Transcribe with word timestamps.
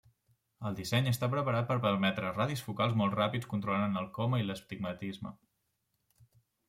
El 0.69 0.77
disseny 0.77 1.09
està 1.09 1.27
preparat 1.33 1.67
per 1.67 1.77
permetre 1.83 2.31
radis 2.39 2.65
focals 2.69 2.97
molt 3.03 3.17
ràpids 3.19 3.51
controlant 3.55 4.01
el 4.03 4.09
coma 4.19 4.41
i 4.45 4.49
l'astigmatisme. 4.49 5.39